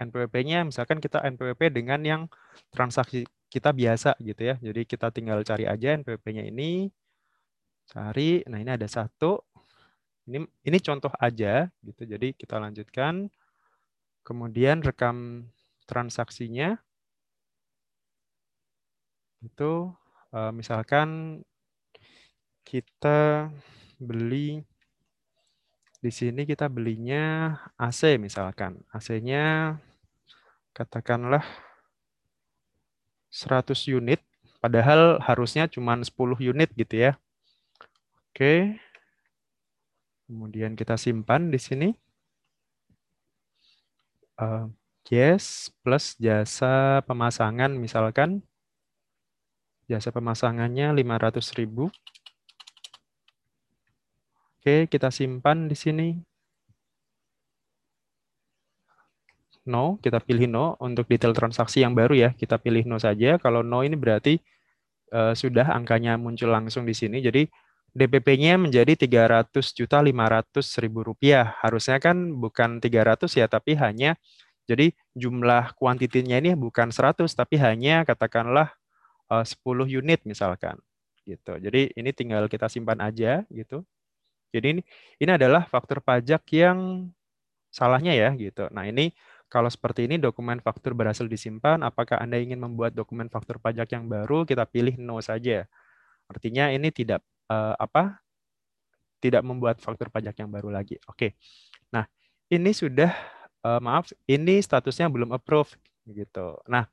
NPWP-nya 0.00 0.64
misalkan 0.64 0.98
kita 0.98 1.20
NPWP 1.20 1.68
dengan 1.72 2.00
yang 2.02 2.22
transaksi 2.72 3.28
kita 3.52 3.68
biasa 3.76 4.16
gitu 4.24 4.40
ya. 4.48 4.56
Jadi 4.56 4.88
kita 4.88 5.12
tinggal 5.12 5.44
cari 5.44 5.68
aja 5.68 5.92
NPWP-nya 6.00 6.48
ini 6.48 6.88
Cari. 7.88 8.40
Nah, 8.46 8.58
ini 8.62 8.70
ada 8.70 8.86
satu. 8.86 9.42
Ini 10.28 10.38
ini 10.40 10.78
contoh 10.78 11.10
aja 11.18 11.66
gitu. 11.82 12.02
Jadi 12.06 12.34
kita 12.36 12.56
lanjutkan. 12.62 13.28
Kemudian 14.22 14.80
rekam 14.86 15.50
transaksinya. 15.84 16.78
Itu 19.42 19.90
eh, 20.30 20.52
misalkan 20.54 21.42
kita 22.62 23.50
beli 23.98 24.62
di 26.02 26.10
sini 26.10 26.46
kita 26.46 26.70
belinya 26.70 27.54
AC 27.78 28.16
misalkan. 28.18 28.78
AC-nya 28.94 29.76
katakanlah 30.72 31.44
100 33.32 33.88
unit, 33.88 34.20
padahal 34.60 35.16
harusnya 35.24 35.64
cuma 35.66 35.96
10 35.96 36.36
unit 36.36 36.68
gitu 36.76 37.08
ya. 37.08 37.12
Oke. 38.30 38.76
Kemudian 40.28 40.76
kita 40.76 41.00
simpan 41.00 41.48
di 41.48 41.56
sini. 41.56 41.88
Uh, 44.36 44.68
yes, 45.08 45.72
plus 45.80 46.16
jasa 46.20 47.00
pemasangan 47.08 47.72
misalkan. 47.72 48.44
Jasa 49.88 50.12
pemasangannya 50.12 50.92
500.000. 50.92 51.92
Oke, 54.62 54.86
kita 54.86 55.10
simpan 55.10 55.66
di 55.66 55.76
sini. 55.76 56.31
No, 59.68 59.98
kita 60.02 60.18
pilih 60.22 60.46
no 60.50 60.74
untuk 60.82 61.06
detail 61.06 61.34
transaksi 61.36 61.82
yang 61.84 61.94
baru 61.94 62.14
ya. 62.16 62.30
Kita 62.34 62.58
pilih 62.58 62.86
no 62.88 62.98
saja. 62.98 63.38
Kalau 63.38 63.62
no 63.62 63.82
ini 63.86 63.94
berarti 63.98 64.38
uh, 65.14 65.34
sudah 65.36 65.70
angkanya 65.74 66.16
muncul 66.18 66.50
langsung 66.50 66.84
di 66.88 66.94
sini. 66.96 67.22
Jadi 67.22 67.46
DPP-nya 67.92 68.56
menjadi 68.56 68.96
300 68.96 69.52
juta 69.76 70.00
500 70.00 70.64
ribu 70.82 71.04
rupiah. 71.04 71.52
Harusnya 71.60 72.00
kan 72.00 72.16
bukan 72.40 72.80
300 72.80 73.28
ya, 73.36 73.46
tapi 73.50 73.76
hanya 73.76 74.16
jadi 74.70 74.94
jumlah 75.12 75.76
kuantitinya 75.76 76.38
ini 76.40 76.56
bukan 76.56 76.88
100, 76.94 77.28
tapi 77.36 77.60
hanya 77.60 78.06
katakanlah 78.08 78.72
uh, 79.28 79.44
10 79.44 79.88
unit 80.00 80.20
misalkan. 80.24 80.78
gitu. 81.22 81.54
Jadi 81.54 81.94
ini 81.94 82.10
tinggal 82.10 82.50
kita 82.50 82.66
simpan 82.66 82.98
aja 82.98 83.46
gitu. 83.46 83.86
Jadi 84.50 84.66
ini 84.78 84.82
ini 85.22 85.30
adalah 85.32 85.64
faktur 85.70 86.02
pajak 86.02 86.42
yang 86.52 87.08
salahnya 87.72 88.12
ya 88.12 88.28
gitu. 88.36 88.68
Nah 88.74 88.84
ini 88.90 89.14
kalau 89.52 89.68
seperti 89.68 90.08
ini 90.08 90.16
dokumen 90.16 90.64
faktur 90.64 90.96
berhasil 90.96 91.28
disimpan, 91.28 91.84
apakah 91.84 92.16
Anda 92.16 92.40
ingin 92.40 92.56
membuat 92.56 92.96
dokumen 92.96 93.28
faktur 93.28 93.60
pajak 93.60 93.92
yang 93.92 94.08
baru? 94.08 94.48
Kita 94.48 94.64
pilih 94.64 94.96
no 94.96 95.20
saja. 95.20 95.68
Artinya 96.24 96.72
ini 96.72 96.88
tidak 96.88 97.20
uh, 97.52 97.76
apa? 97.76 98.16
Tidak 99.20 99.44
membuat 99.44 99.76
faktur 99.84 100.08
pajak 100.08 100.40
yang 100.40 100.48
baru 100.48 100.72
lagi. 100.72 100.96
Oke. 101.04 101.36
Nah, 101.92 102.08
ini 102.48 102.72
sudah 102.72 103.12
uh, 103.60 103.76
maaf, 103.76 104.08
ini 104.24 104.56
statusnya 104.56 105.12
belum 105.12 105.36
approve 105.36 105.76
gitu. 106.08 106.56
Nah, 106.64 106.88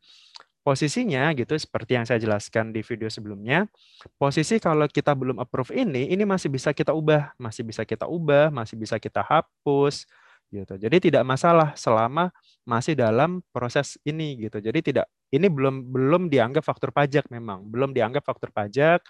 posisinya 0.59 1.31
gitu 1.39 1.55
seperti 1.55 1.95
yang 1.95 2.03
saya 2.03 2.19
jelaskan 2.19 2.75
di 2.75 2.83
video 2.83 3.07
sebelumnya, 3.07 3.71
posisi 4.19 4.59
kalau 4.59 4.83
kita 4.91 5.15
belum 5.15 5.39
approve 5.39 5.71
ini, 5.79 6.11
ini 6.11 6.27
masih 6.27 6.51
bisa 6.51 6.75
kita 6.75 6.91
ubah, 6.91 7.31
masih 7.39 7.63
bisa 7.63 7.87
kita 7.87 8.03
ubah, 8.03 8.51
masih 8.51 8.75
bisa 8.75 8.99
kita 8.99 9.23
hapus 9.23 10.03
gitu. 10.49 10.75
Jadi 10.77 11.09
tidak 11.09 11.23
masalah 11.25 11.73
selama 11.77 12.33
masih 12.65 12.97
dalam 12.97 13.41
proses 13.53 13.97
ini 14.05 14.37
gitu. 14.49 14.57
Jadi 14.61 14.93
tidak 14.93 15.05
ini 15.29 15.45
belum 15.49 15.93
belum 15.93 16.27
dianggap 16.29 16.65
faktur 16.65 16.89
pajak 16.89 17.29
memang, 17.29 17.65
belum 17.69 17.93
dianggap 17.93 18.25
faktur 18.25 18.49
pajak 18.49 19.01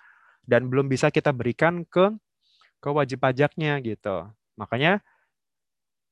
dan 0.43 0.67
belum 0.67 0.87
bisa 0.91 1.07
kita 1.11 1.31
berikan 1.31 1.87
ke 1.87 2.11
ke 2.83 2.89
wajib 2.91 3.23
pajaknya 3.23 3.79
gitu. 3.83 4.27
Makanya 4.59 5.03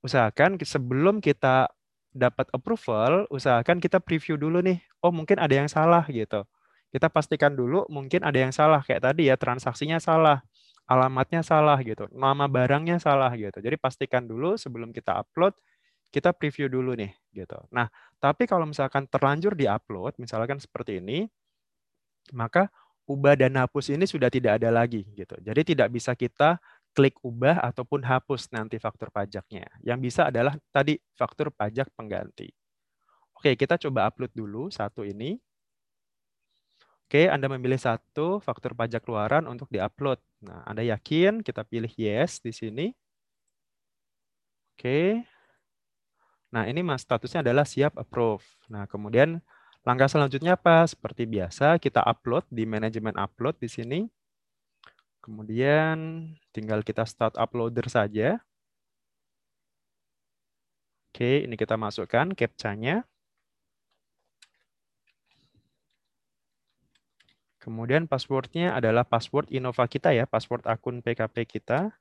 usahakan 0.06 0.60
sebelum 0.64 1.20
kita 1.20 1.68
dapat 2.16 2.50
approval, 2.56 3.28
usahakan 3.30 3.78
kita 3.84 4.02
preview 4.02 4.40
dulu 4.40 4.64
nih. 4.64 4.82
Oh, 5.04 5.14
mungkin 5.14 5.38
ada 5.38 5.54
yang 5.54 5.70
salah 5.70 6.08
gitu. 6.10 6.44
Kita 6.90 7.12
pastikan 7.12 7.54
dulu 7.54 7.84
mungkin 7.92 8.24
ada 8.24 8.40
yang 8.40 8.56
salah 8.56 8.80
kayak 8.82 9.04
tadi 9.04 9.28
ya 9.30 9.36
transaksinya 9.36 10.00
salah 10.00 10.42
alamatnya 10.88 11.44
salah 11.44 11.78
gitu, 11.84 12.08
nama 12.16 12.48
barangnya 12.48 12.98
salah 13.04 13.32
gitu. 13.36 13.60
Jadi 13.60 13.76
pastikan 13.80 14.24
dulu 14.26 14.56
sebelum 14.56 14.92
kita 14.96 15.20
upload, 15.20 15.54
kita 16.12 16.32
preview 16.36 16.72
dulu 16.72 16.96
nih 16.96 17.12
gitu. 17.36 17.60
Nah, 17.76 17.92
tapi 18.24 18.48
kalau 18.48 18.66
misalkan 18.68 19.06
terlanjur 19.12 19.54
di-upload, 19.54 20.16
misalkan 20.20 20.58
seperti 20.64 21.04
ini, 21.04 21.28
maka 22.36 22.68
ubah 23.08 23.40
dan 23.40 23.56
hapus 23.56 23.96
ini 23.96 24.04
sudah 24.04 24.28
tidak 24.28 24.60
ada 24.60 24.70
lagi 24.72 25.08
gitu. 25.16 25.36
Jadi 25.40 25.76
tidak 25.76 25.90
bisa 25.96 26.12
kita 26.16 26.60
klik 26.92 27.16
ubah 27.24 27.62
ataupun 27.64 28.04
hapus 28.04 28.52
nanti 28.52 28.82
faktur 28.82 29.14
pajaknya. 29.14 29.68
Yang 29.86 30.00
bisa 30.12 30.22
adalah 30.32 30.58
tadi 30.74 31.00
faktur 31.16 31.54
pajak 31.54 31.88
pengganti. 31.96 32.52
Oke, 33.38 33.54
kita 33.56 33.78
coba 33.80 34.10
upload 34.10 34.34
dulu 34.34 34.68
satu 34.74 35.06
ini. 35.06 35.38
Oke, 37.08 37.32
Anda 37.32 37.48
memilih 37.48 37.80
satu 37.80 38.44
faktur 38.44 38.76
pajak 38.76 39.08
keluaran 39.08 39.48
untuk 39.48 39.72
diupload. 39.72 40.20
Nah, 40.42 40.62
Anda 40.70 40.86
yakin? 40.86 41.42
Kita 41.42 41.66
pilih 41.66 41.90
yes 41.98 42.38
di 42.42 42.54
sini. 42.54 42.94
Oke. 44.78 45.26
Nah, 46.54 46.64
ini 46.70 46.80
mas 46.86 47.04
statusnya 47.04 47.42
adalah 47.44 47.66
siap 47.66 47.98
approve. 47.98 48.46
Nah, 48.72 48.86
kemudian 48.86 49.42
langkah 49.82 50.08
selanjutnya 50.08 50.56
apa? 50.56 50.86
Seperti 50.86 51.26
biasa, 51.26 51.82
kita 51.82 52.06
upload 52.06 52.46
di 52.48 52.64
manajemen 52.64 53.18
upload 53.18 53.58
di 53.60 53.68
sini. 53.68 54.00
Kemudian 55.20 56.30
tinggal 56.56 56.86
kita 56.86 57.04
start 57.04 57.36
uploader 57.36 57.90
saja. 57.92 58.40
Oke, 61.12 61.44
ini 61.44 61.58
kita 61.58 61.76
masukkan 61.76 62.32
captcha-nya. 62.32 63.04
Kemudian 67.68 68.08
passwordnya 68.08 68.80
adalah 68.80 69.04
password 69.04 69.52
Innova 69.52 69.92
kita 69.92 70.16
ya, 70.16 70.24
password 70.24 70.64
akun 70.64 71.04
PKP 71.04 71.44
kita. 71.44 71.92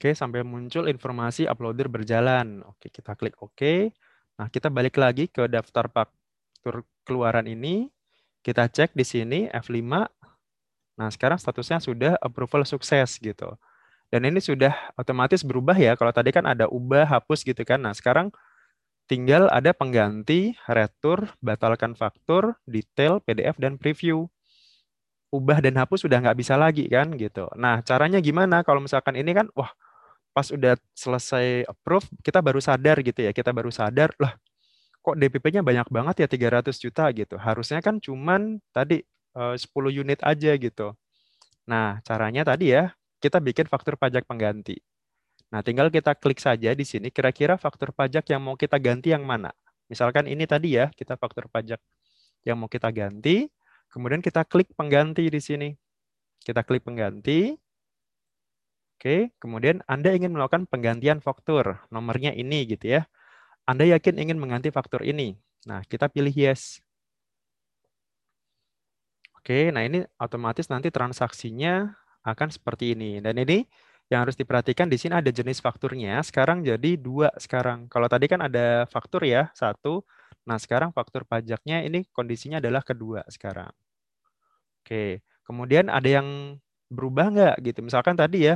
Oke, 0.00 0.16
sampai 0.16 0.40
muncul 0.40 0.88
informasi 0.88 1.44
uploader 1.44 1.92
berjalan. 1.92 2.64
Oke, 2.64 2.88
kita 2.88 3.12
klik 3.20 3.36
OK. 3.44 3.92
Nah, 4.40 4.48
kita 4.48 4.72
balik 4.72 4.96
lagi 4.96 5.28
ke 5.28 5.44
daftar 5.44 5.92
faktur 5.92 6.88
keluaran 7.04 7.44
ini. 7.44 7.92
Kita 8.40 8.64
cek 8.64 8.96
di 8.96 9.04
sini 9.04 9.52
F5. 9.52 10.08
Nah, 10.96 11.08
sekarang 11.12 11.36
statusnya 11.36 11.84
sudah 11.84 12.16
approval 12.24 12.64
sukses 12.64 13.20
gitu. 13.20 13.60
Dan 14.08 14.24
ini 14.24 14.40
sudah 14.40 14.72
otomatis 14.96 15.44
berubah 15.44 15.76
ya. 15.76 15.92
Kalau 16.00 16.16
tadi 16.16 16.32
kan 16.32 16.48
ada 16.48 16.64
ubah, 16.64 17.04
hapus 17.04 17.44
gitu 17.44 17.60
kan. 17.60 17.84
Nah, 17.84 17.92
sekarang 17.92 18.32
tinggal 19.06 19.48
ada 19.50 19.70
pengganti, 19.74 20.54
retur, 20.66 21.30
batalkan 21.42 21.94
faktur, 21.94 22.58
detail, 22.66 23.22
PDF, 23.22 23.56
dan 23.58 23.78
preview. 23.78 24.26
Ubah 25.34 25.58
dan 25.58 25.74
hapus 25.78 26.06
sudah 26.06 26.22
nggak 26.22 26.38
bisa 26.38 26.54
lagi 26.54 26.86
kan 26.86 27.14
gitu. 27.18 27.50
Nah 27.58 27.82
caranya 27.82 28.22
gimana 28.22 28.62
kalau 28.62 28.78
misalkan 28.78 29.18
ini 29.18 29.34
kan 29.34 29.50
wah 29.58 29.68
pas 30.30 30.46
udah 30.52 30.78
selesai 30.94 31.66
approve 31.66 32.06
kita 32.22 32.38
baru 32.44 32.60
sadar 32.62 33.00
gitu 33.02 33.24
ya 33.26 33.32
kita 33.34 33.50
baru 33.50 33.72
sadar 33.72 34.14
lah 34.22 34.38
kok 35.06 35.16
DPP-nya 35.22 35.62
banyak 35.62 35.86
banget 35.86 36.26
ya 36.26 36.28
300 36.30 36.82
juta 36.82 37.06
gitu. 37.14 37.38
Harusnya 37.38 37.78
kan 37.78 38.02
cuman 38.02 38.58
tadi 38.74 39.06
eh, 39.38 39.54
uh, 39.54 39.54
10 39.54 40.02
unit 40.02 40.18
aja 40.26 40.52
gitu. 40.58 40.98
Nah, 41.70 42.02
caranya 42.06 42.42
tadi 42.46 42.74
ya, 42.74 42.94
kita 43.22 43.38
bikin 43.42 43.66
faktur 43.70 43.94
pajak 43.98 44.26
pengganti. 44.26 44.78
Nah, 45.56 45.64
tinggal 45.64 45.88
kita 45.88 46.12
klik 46.12 46.36
saja 46.36 46.76
di 46.76 46.84
sini 46.84 47.08
kira-kira 47.08 47.56
faktur 47.56 47.88
pajak 47.88 48.28
yang 48.28 48.44
mau 48.44 48.60
kita 48.60 48.76
ganti 48.76 49.16
yang 49.16 49.24
mana. 49.24 49.56
Misalkan 49.88 50.28
ini 50.28 50.44
tadi 50.44 50.76
ya, 50.76 50.92
kita 50.92 51.16
faktur 51.16 51.48
pajak 51.48 51.80
yang 52.44 52.60
mau 52.60 52.68
kita 52.68 52.92
ganti, 52.92 53.48
kemudian 53.88 54.20
kita 54.20 54.44
klik 54.44 54.68
pengganti 54.76 55.32
di 55.32 55.40
sini. 55.40 55.72
Kita 56.44 56.60
klik 56.60 56.84
pengganti. 56.84 57.56
Oke, 59.00 59.32
kemudian 59.40 59.80
Anda 59.88 60.12
ingin 60.12 60.36
melakukan 60.36 60.68
penggantian 60.68 61.24
faktur, 61.24 61.80
nomornya 61.88 62.36
ini 62.36 62.68
gitu 62.68 63.00
ya. 63.00 63.08
Anda 63.64 63.88
yakin 63.88 64.20
ingin 64.20 64.36
mengganti 64.36 64.68
faktur 64.68 65.08
ini. 65.08 65.40
Nah, 65.64 65.80
kita 65.88 66.12
pilih 66.12 66.36
yes. 66.36 66.84
Oke, 69.40 69.72
nah 69.72 69.80
ini 69.88 70.04
otomatis 70.20 70.68
nanti 70.68 70.92
transaksinya 70.92 71.96
akan 72.28 72.52
seperti 72.52 72.92
ini. 72.92 73.24
Dan 73.24 73.40
ini 73.40 73.64
yang 74.06 74.22
harus 74.22 74.38
diperhatikan 74.38 74.86
di 74.86 74.98
sini 75.00 75.18
ada 75.18 75.30
jenis 75.34 75.58
fakturnya. 75.58 76.22
Sekarang 76.22 76.62
jadi 76.62 76.94
dua 76.94 77.34
sekarang. 77.38 77.90
Kalau 77.90 78.06
tadi 78.06 78.30
kan 78.30 78.38
ada 78.44 78.86
faktur 78.86 79.26
ya, 79.26 79.50
satu. 79.54 80.06
Nah, 80.46 80.58
sekarang 80.62 80.94
faktur 80.94 81.26
pajaknya 81.26 81.82
ini 81.82 82.06
kondisinya 82.14 82.62
adalah 82.62 82.86
kedua 82.86 83.26
sekarang. 83.26 83.70
Oke, 84.86 85.26
kemudian 85.42 85.90
ada 85.90 86.06
yang 86.06 86.58
berubah 86.86 87.26
nggak 87.34 87.54
gitu. 87.66 87.80
Misalkan 87.82 88.14
tadi 88.14 88.46
ya, 88.46 88.54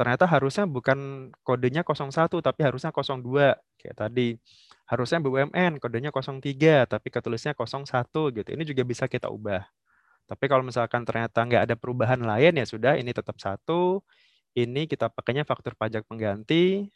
ternyata 0.00 0.24
harusnya 0.24 0.64
bukan 0.64 1.28
kodenya 1.44 1.84
01 1.84 2.40
tapi 2.40 2.60
harusnya 2.64 2.88
02 2.92 3.56
kayak 3.76 3.96
tadi. 4.00 4.40
Harusnya 4.88 5.18
BUMN 5.20 5.76
kodenya 5.82 6.08
03 6.08 6.88
tapi 6.88 7.08
ketulisnya 7.12 7.52
01 7.52 8.32
gitu. 8.32 8.48
Ini 8.56 8.62
juga 8.64 8.82
bisa 8.88 9.04
kita 9.04 9.28
ubah. 9.28 9.64
Tapi 10.26 10.44
kalau 10.50 10.64
misalkan 10.66 11.04
ternyata 11.06 11.44
nggak 11.44 11.62
ada 11.70 11.74
perubahan 11.78 12.18
lain 12.24 12.58
ya 12.58 12.66
sudah 12.66 12.96
ini 12.96 13.12
tetap 13.12 13.36
satu. 13.38 14.00
Ini 14.56 14.88
kita 14.88 15.12
pakainya 15.12 15.44
faktur 15.44 15.76
pajak 15.76 16.08
pengganti. 16.08 16.88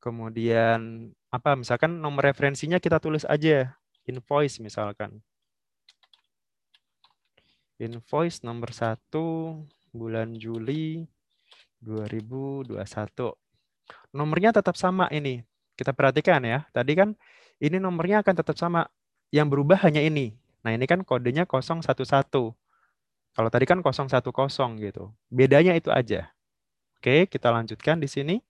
Kemudian 0.00 1.12
apa 1.28 1.52
misalkan 1.52 2.00
nomor 2.00 2.32
referensinya 2.32 2.80
kita 2.80 2.96
tulis 2.96 3.28
aja 3.28 3.76
invoice 4.08 4.64
misalkan. 4.64 5.20
Invoice 7.76 8.40
nomor 8.40 8.72
satu 8.72 9.52
bulan 9.92 10.32
Juli 10.32 11.04
2021. 11.84 12.72
Nomornya 14.16 14.56
tetap 14.56 14.80
sama 14.80 15.04
ini. 15.12 15.44
Kita 15.76 15.92
perhatikan 15.92 16.40
ya. 16.40 16.64
Tadi 16.72 16.92
kan 16.96 17.12
ini 17.60 17.76
nomornya 17.76 18.24
akan 18.24 18.34
tetap 18.40 18.56
sama. 18.56 18.88
Yang 19.28 19.46
berubah 19.50 19.82
hanya 19.84 19.98
ini. 19.98 20.38
Nah, 20.62 20.72
ini 20.72 20.86
kan 20.86 21.02
kodenya 21.02 21.44
011. 21.44 22.54
Kalau 23.34 23.50
tadi 23.50 23.66
kan 23.66 23.82
010 23.82 24.78
gitu. 24.78 25.10
Bedanya 25.26 25.74
itu 25.74 25.90
aja. 25.90 26.33
Oke, 27.04 27.28
kita 27.28 27.52
lanjutkan 27.52 28.00
di 28.00 28.08
sini. 28.08 28.40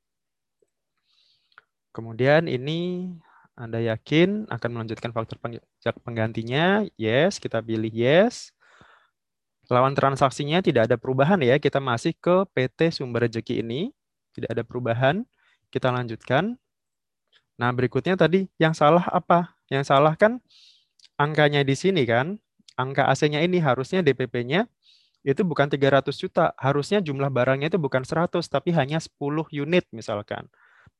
Kemudian 1.90 2.46
ini 2.46 3.10
Anda 3.58 3.82
yakin 3.82 4.46
akan 4.46 4.70
melanjutkan 4.70 5.10
faktor 5.10 5.42
penggantinya? 6.06 6.86
Yes, 6.94 7.42
kita 7.42 7.58
pilih 7.58 7.90
yes. 7.90 8.54
Lawan 9.66 9.98
transaksinya 9.98 10.62
tidak 10.62 10.86
ada 10.86 10.94
perubahan 10.94 11.42
ya. 11.42 11.58
Kita 11.58 11.82
masih 11.82 12.14
ke 12.14 12.46
PT 12.54 12.94
Sumber 12.94 13.26
Rezeki 13.26 13.58
ini. 13.58 13.90
Tidak 14.30 14.46
ada 14.46 14.62
perubahan. 14.62 15.26
Kita 15.74 15.90
lanjutkan. 15.90 16.54
Nah, 17.58 17.74
berikutnya 17.74 18.14
tadi 18.14 18.46
yang 18.62 18.70
salah 18.70 19.02
apa? 19.10 19.50
Yang 19.66 19.90
salah 19.90 20.14
kan 20.14 20.38
angkanya 21.18 21.66
di 21.66 21.74
sini 21.74 22.06
kan. 22.06 22.38
Angka 22.78 23.10
AC-nya 23.10 23.42
ini 23.42 23.58
harusnya 23.58 23.98
DPP-nya 23.98 24.70
itu 25.24 25.40
bukan 25.42 25.66
300 25.72 26.14
juta. 26.20 26.52
Harusnya 26.60 27.00
jumlah 27.00 27.32
barangnya 27.32 27.72
itu 27.72 27.80
bukan 27.80 28.04
100, 28.04 28.44
tapi 28.46 28.76
hanya 28.76 29.00
10 29.00 29.48
unit 29.50 29.88
misalkan. 29.90 30.46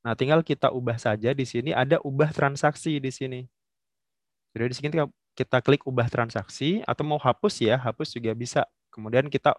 Nah, 0.01 0.17
tinggal 0.17 0.41
kita 0.41 0.73
ubah 0.73 0.97
saja 0.97 1.37
di 1.37 1.45
sini 1.45 1.77
ada 1.77 2.01
ubah 2.01 2.33
transaksi 2.33 2.97
di 3.01 3.13
sini. 3.13 3.41
Jadi 4.57 4.65
di 4.73 4.77
sini 4.77 4.89
kita 5.37 5.59
klik 5.61 5.85
ubah 5.85 6.09
transaksi 6.09 6.81
atau 6.89 7.05
mau 7.05 7.21
hapus 7.21 7.61
ya, 7.61 7.77
hapus 7.77 8.17
juga 8.17 8.33
bisa. 8.33 8.65
Kemudian 8.89 9.29
kita 9.29 9.53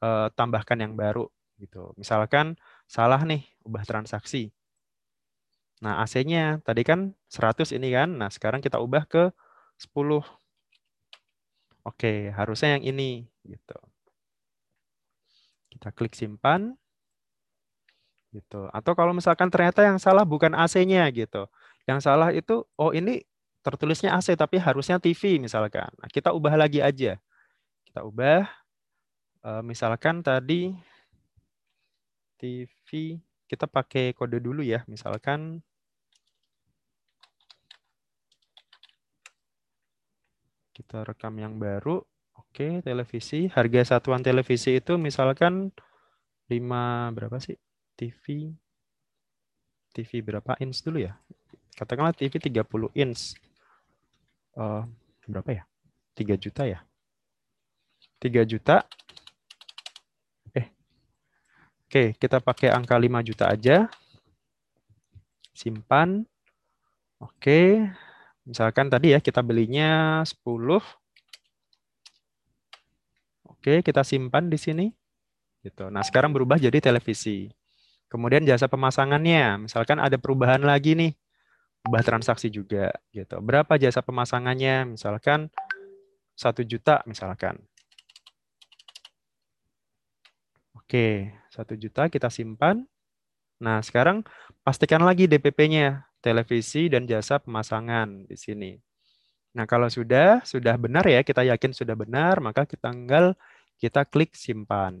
uh, 0.00 0.28
tambahkan 0.32 0.78
yang 0.80 0.94
baru 0.96 1.28
gitu. 1.60 1.92
Misalkan 2.00 2.56
salah 2.88 3.20
nih 3.24 3.44
ubah 3.68 3.84
transaksi. 3.84 4.52
Nah, 5.80 6.04
AC-nya 6.04 6.60
tadi 6.64 6.84
kan 6.84 7.16
100 7.32 7.72
ini 7.76 7.88
kan. 7.92 8.08
Nah, 8.20 8.28
sekarang 8.32 8.60
kita 8.64 8.80
ubah 8.80 9.04
ke 9.08 9.32
10. 9.80 10.24
Oke, 11.84 12.28
harusnya 12.36 12.76
yang 12.76 12.84
ini 12.84 13.24
gitu. 13.48 13.89
Kita 15.80 15.96
klik 15.96 16.12
simpan. 16.12 16.76
Gitu. 18.36 18.68
Atau 18.76 18.92
kalau 18.92 19.16
misalkan 19.16 19.48
ternyata 19.48 19.80
yang 19.80 19.96
salah 19.96 20.28
bukan 20.28 20.52
AC-nya 20.52 21.08
gitu. 21.08 21.48
Yang 21.88 22.04
salah 22.04 22.28
itu 22.36 22.68
oh 22.76 22.92
ini 22.92 23.24
tertulisnya 23.64 24.12
AC 24.12 24.36
tapi 24.36 24.60
harusnya 24.60 25.00
TV 25.00 25.40
misalkan. 25.40 25.88
Nah, 25.96 26.08
kita 26.12 26.36
ubah 26.36 26.52
lagi 26.60 26.84
aja. 26.84 27.16
Kita 27.88 28.04
ubah 28.04 28.44
eh, 29.48 29.62
misalkan 29.64 30.20
tadi 30.20 30.76
TV 32.36 33.16
kita 33.48 33.64
pakai 33.64 34.12
kode 34.12 34.36
dulu 34.36 34.60
ya. 34.60 34.84
Misalkan 34.84 35.64
Kita 40.80 41.04
rekam 41.04 41.36
yang 41.36 41.60
baru. 41.60 42.00
Oke, 42.40 42.80
televisi. 42.80 43.52
Harga 43.52 43.96
satuan 43.96 44.24
televisi 44.24 44.80
itu 44.80 44.96
misalkan 44.96 45.68
5 46.48 47.12
berapa 47.12 47.36
sih? 47.36 47.60
TV 48.00 48.48
TV 49.92 50.24
berapa 50.24 50.56
inch 50.62 50.80
dulu 50.80 51.04
ya? 51.04 51.20
Katakanlah 51.76 52.16
TV 52.16 52.40
30 52.40 52.64
inch. 52.96 53.36
Uh, 54.56 54.88
berapa 55.28 55.60
ya? 55.60 55.62
3 56.16 56.40
juta 56.40 56.64
ya? 56.64 56.80
3 58.24 58.48
juta. 58.48 58.88
Eh. 60.56 60.66
Oke, 61.84 62.16
kita 62.16 62.40
pakai 62.40 62.72
angka 62.72 62.96
5 62.96 63.20
juta 63.20 63.52
aja. 63.52 63.92
Simpan. 65.52 66.24
Oke, 67.20 67.84
Misalkan 68.50 68.90
tadi 68.90 69.14
ya 69.14 69.22
kita 69.22 69.46
belinya 69.46 70.20
10. 70.26 70.82
Oke, 73.60 73.84
kita 73.84 74.00
simpan 74.00 74.48
di 74.48 74.56
sini. 74.56 74.88
Gitu. 75.60 75.92
Nah, 75.92 76.00
sekarang 76.00 76.32
berubah 76.32 76.56
jadi 76.56 76.80
televisi. 76.80 77.52
Kemudian 78.08 78.40
jasa 78.48 78.72
pemasangannya, 78.72 79.68
misalkan 79.68 80.00
ada 80.00 80.16
perubahan 80.16 80.64
lagi 80.64 80.96
nih. 80.96 81.12
Ubah 81.84 82.00
transaksi 82.00 82.48
juga 82.48 82.88
gitu. 83.12 83.36
Berapa 83.44 83.76
jasa 83.76 84.00
pemasangannya? 84.00 84.96
Misalkan 84.96 85.52
1 86.32 86.64
juta 86.64 87.04
misalkan. 87.04 87.60
Oke, 90.72 91.36
1 91.52 91.76
juta 91.76 92.08
kita 92.08 92.32
simpan. 92.32 92.88
Nah, 93.60 93.84
sekarang 93.84 94.24
pastikan 94.64 95.04
lagi 95.04 95.28
DPP-nya 95.28 96.08
televisi, 96.24 96.88
dan 96.88 97.04
jasa 97.04 97.36
pemasangan 97.40 98.24
di 98.24 98.36
sini. 98.36 98.72
Nah, 99.56 99.66
kalau 99.66 99.90
sudah, 99.90 100.44
sudah 100.46 100.76
benar 100.78 101.02
ya, 101.08 101.24
kita 101.26 101.42
yakin 101.42 101.74
sudah 101.74 101.96
benar, 101.98 102.38
maka 102.38 102.68
kita 102.68 102.92
tinggal 102.92 103.34
kita 103.80 104.04
klik 104.04 104.36
simpan. 104.36 105.00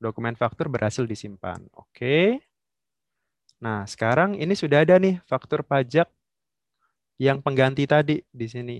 Dokumen 0.00 0.34
faktur 0.34 0.72
berhasil 0.72 1.04
disimpan. 1.04 1.62
Oke. 1.76 2.40
Nah, 3.62 3.86
sekarang 3.86 4.34
ini 4.40 4.58
sudah 4.58 4.82
ada 4.82 4.98
nih 4.98 5.22
faktur 5.28 5.62
pajak 5.62 6.10
yang 7.20 7.38
pengganti 7.38 7.86
tadi 7.86 8.26
di 8.34 8.46
sini. 8.50 8.78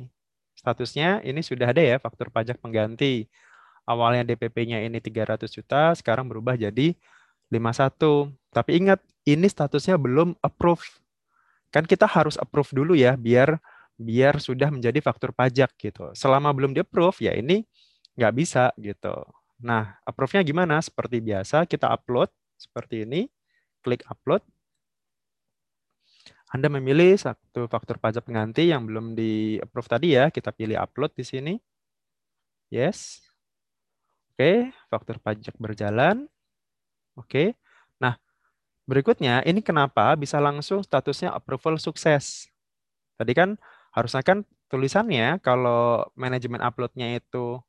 Statusnya 0.58 1.22
ini 1.22 1.38
sudah 1.44 1.70
ada 1.70 1.78
ya 1.78 2.02
faktur 2.02 2.32
pajak 2.34 2.58
pengganti. 2.58 3.30
Awalnya 3.86 4.34
DPP-nya 4.34 4.82
ini 4.82 4.98
300 4.98 5.50
juta, 5.50 5.94
sekarang 5.94 6.26
berubah 6.26 6.54
jadi 6.54 6.94
51. 7.50 8.30
Tapi 8.54 8.78
ingat, 8.78 9.02
ini 9.26 9.46
statusnya 9.46 9.98
belum 9.98 10.38
approve. 10.38 10.82
Kan 11.74 11.86
kita 11.86 12.06
harus 12.06 12.38
approve 12.38 12.70
dulu 12.74 12.94
ya, 12.94 13.18
biar 13.18 13.58
biar 13.98 14.38
sudah 14.42 14.70
menjadi 14.70 14.98
faktur 14.98 15.30
pajak 15.34 15.74
gitu. 15.78 16.10
Selama 16.14 16.50
belum 16.50 16.74
di-approve, 16.74 17.22
ya 17.22 17.34
ini 17.34 17.66
nggak 18.16 18.34
bisa 18.36 18.72
gitu. 18.76 19.24
Nah, 19.62 19.96
approve-nya 20.02 20.42
gimana? 20.42 20.82
Seperti 20.82 21.22
biasa, 21.22 21.64
kita 21.70 21.88
upload 21.94 22.28
seperti 22.58 23.06
ini. 23.06 23.30
Klik 23.82 24.02
upload. 24.10 24.42
Anda 26.52 26.68
memilih 26.68 27.16
satu 27.16 27.64
faktur 27.64 27.96
pajak 27.96 28.28
pengganti 28.28 28.68
yang 28.68 28.84
belum 28.84 29.16
di-approve 29.16 29.88
tadi 29.88 30.08
ya. 30.18 30.28
Kita 30.28 30.52
pilih 30.52 30.76
upload 30.76 31.16
di 31.16 31.24
sini. 31.24 31.54
Yes. 32.68 33.24
Oke, 34.34 34.74
faktur 34.92 35.16
pajak 35.22 35.56
berjalan. 35.56 36.28
Oke. 37.16 37.56
Nah, 37.96 38.20
berikutnya 38.84 39.40
ini 39.48 39.64
kenapa 39.64 40.12
bisa 40.18 40.40
langsung 40.42 40.84
statusnya 40.84 41.32
approval 41.32 41.80
sukses. 41.80 42.52
Tadi 43.16 43.32
kan 43.32 43.56
harusnya 43.96 44.20
kan 44.24 44.44
tulisannya 44.68 45.40
kalau 45.44 46.04
manajemen 46.16 46.60
uploadnya 46.64 47.16
itu 47.20 47.60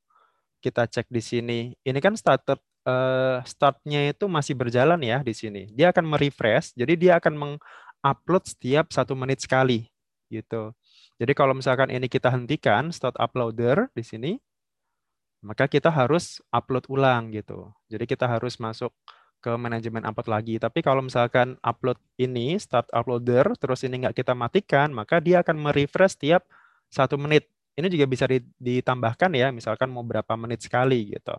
kita 0.64 0.88
cek 0.88 1.12
di 1.12 1.20
sini. 1.20 1.60
Ini 1.84 2.00
kan 2.00 2.16
starter 2.16 2.56
uh, 2.88 3.44
startnya 3.44 4.16
itu 4.16 4.32
masih 4.32 4.56
berjalan 4.56 5.00
ya 5.04 5.20
di 5.20 5.36
sini. 5.36 5.68
Dia 5.76 5.92
akan 5.92 6.08
merefresh, 6.08 6.72
jadi 6.80 6.94
dia 6.96 7.14
akan 7.20 7.34
mengupload 7.36 8.44
setiap 8.48 8.96
satu 8.96 9.12
menit 9.20 9.44
sekali 9.44 9.92
gitu. 10.32 10.72
Jadi 11.20 11.34
kalau 11.36 11.54
misalkan 11.54 11.92
ini 11.92 12.08
kita 12.08 12.32
hentikan 12.32 12.90
start 12.90 13.20
uploader 13.20 13.92
di 13.94 14.02
sini, 14.02 14.32
maka 15.44 15.68
kita 15.68 15.92
harus 15.92 16.40
upload 16.50 16.88
ulang 16.88 17.36
gitu. 17.36 17.70
Jadi 17.92 18.08
kita 18.08 18.26
harus 18.26 18.58
masuk 18.58 18.96
ke 19.44 19.52
manajemen 19.60 20.08
upload 20.08 20.32
lagi. 20.32 20.56
Tapi 20.56 20.80
kalau 20.80 21.04
misalkan 21.04 21.60
upload 21.60 22.00
ini, 22.16 22.56
start 22.56 22.88
uploader, 22.96 23.52
terus 23.60 23.84
ini 23.84 24.08
nggak 24.08 24.24
kita 24.24 24.32
matikan, 24.32 24.96
maka 24.96 25.20
dia 25.20 25.44
akan 25.44 25.60
merefresh 25.60 26.16
tiap 26.16 26.48
satu 26.88 27.20
menit. 27.20 27.52
Ini 27.74 27.88
juga 27.90 28.06
bisa 28.06 28.30
ditambahkan 28.62 29.32
ya, 29.34 29.50
misalkan 29.50 29.90
mau 29.90 30.06
berapa 30.06 30.34
menit 30.38 30.62
sekali 30.62 31.18
gitu. 31.18 31.34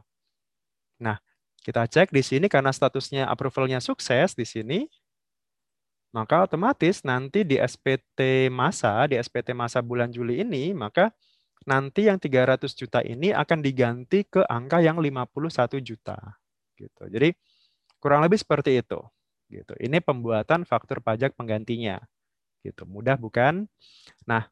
Nah, 0.99 1.18
kita 1.62 1.87
cek 1.87 2.11
di 2.11 2.23
sini 2.27 2.47
karena 2.51 2.75
statusnya 2.75 3.31
approvalnya 3.31 3.79
sukses 3.79 4.35
di 4.35 4.42
sini, 4.42 4.79
maka 6.11 6.47
otomatis 6.47 7.07
nanti 7.07 7.47
di 7.47 7.59
SPT 7.59 8.51
masa, 8.51 9.07
di 9.07 9.18
SPT 9.18 9.55
masa 9.55 9.79
bulan 9.83 10.11
Juli 10.11 10.42
ini, 10.42 10.75
maka 10.75 11.14
nanti 11.66 12.11
yang 12.11 12.18
300 12.18 12.75
juta 12.75 13.01
ini 13.07 13.31
akan 13.31 13.62
diganti 13.62 14.27
ke 14.27 14.42
angka 14.47 14.83
yang 14.83 14.99
51 14.99 15.79
juta. 15.83 16.18
Gitu. 16.75 17.03
Jadi 17.07 17.31
Kurang 18.05 18.20
lebih 18.20 18.37
seperti 18.37 18.85
itu. 18.85 19.01
Gitu. 19.49 19.73
Ini 19.81 20.05
pembuatan 20.05 20.68
faktur 20.68 21.01
pajak 21.01 21.33
penggantinya. 21.40 22.05
Gitu. 22.61 22.85
Mudah 22.85 23.16
bukan? 23.16 23.64
Nah, 24.29 24.44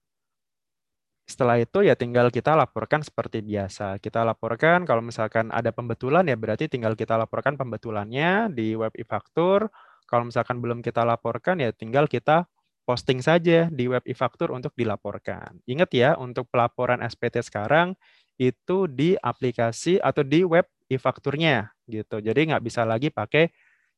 setelah 1.33 1.57
itu 1.57 1.81
ya 1.81 1.97
tinggal 1.97 2.29
kita 2.29 2.53
laporkan 2.53 3.01
seperti 3.01 3.41
biasa. 3.41 3.97
Kita 4.05 4.21
laporkan 4.21 4.85
kalau 4.85 5.01
misalkan 5.01 5.49
ada 5.49 5.73
pembetulan 5.73 6.29
ya 6.29 6.37
berarti 6.37 6.69
tinggal 6.69 6.93
kita 6.93 7.17
laporkan 7.17 7.57
pembetulannya 7.57 8.53
di 8.53 8.77
web 8.77 8.93
e-faktur. 8.93 9.73
Kalau 10.05 10.29
misalkan 10.29 10.61
belum 10.61 10.85
kita 10.85 11.09
laporkan 11.09 11.57
ya 11.65 11.73
tinggal 11.73 12.05
kita 12.05 12.45
posting 12.83 13.23
saja 13.23 13.71
di 13.71 13.87
web 13.89 14.03
e-faktur 14.05 14.53
untuk 14.53 14.75
dilaporkan. 14.75 15.63
Ingat 15.65 15.91
ya, 15.95 16.11
untuk 16.19 16.51
pelaporan 16.51 17.01
SPT 17.01 17.41
sekarang 17.41 17.95
itu 18.37 18.91
di 18.91 19.15
aplikasi 19.17 20.03
atau 20.03 20.27
di 20.27 20.43
web 20.43 20.67
e-fakturnya 20.91 21.71
gitu. 21.87 22.19
Jadi 22.19 22.53
nggak 22.53 22.65
bisa 22.65 22.83
lagi 22.83 23.09
pakai 23.09 23.49